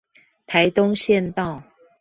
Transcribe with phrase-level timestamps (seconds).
[0.47, 1.61] 台東縣道